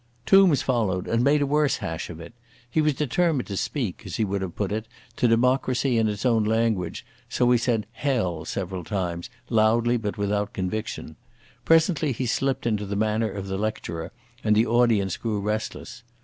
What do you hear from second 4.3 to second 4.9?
have put it,